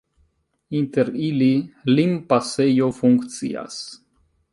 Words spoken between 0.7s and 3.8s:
Inter ili limpasejo funkcias.